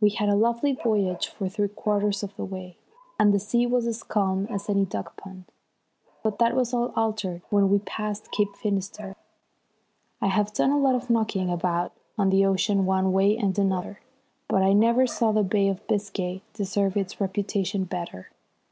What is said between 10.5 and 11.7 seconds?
done a lot of knocking